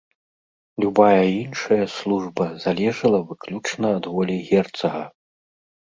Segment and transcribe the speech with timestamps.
[0.85, 5.03] Любая іншая служба залежала выключна ад волі герцага.